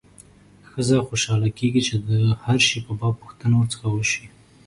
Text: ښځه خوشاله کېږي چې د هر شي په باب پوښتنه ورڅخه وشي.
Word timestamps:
ښځه 0.69 0.97
خوشاله 1.07 1.49
کېږي 1.57 1.81
چې 1.87 1.95
د 2.07 2.09
هر 2.43 2.59
شي 2.67 2.79
په 2.85 2.91
باب 2.99 3.13
پوښتنه 3.21 3.53
ورڅخه 3.57 3.87
وشي. 3.91 4.25